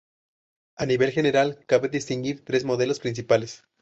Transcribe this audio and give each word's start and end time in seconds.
A 0.77 0.87
nivel 0.87 1.11
general, 1.11 1.63
cabe 1.67 1.87
distinguir 1.89 2.43
tres 2.43 2.65
modelos 2.65 2.99
principales. 2.99 3.63